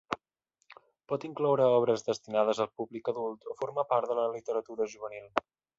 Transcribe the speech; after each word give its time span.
Pot 1.13 1.27
incloure 1.29 1.67
obres 1.81 2.05
destinades 2.09 2.63
al 2.65 2.73
públic 2.81 3.15
adult 3.15 3.49
o 3.53 3.59
formar 3.63 3.89
part 3.95 4.13
de 4.15 4.21
la 4.23 4.29
literatura 4.37 4.95
juvenil. 4.97 5.35